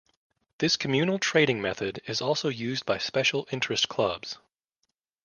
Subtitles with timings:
[0.57, 4.39] This communal trading method is also used by special interest clubs.